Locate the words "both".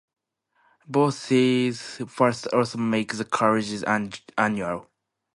0.87-1.29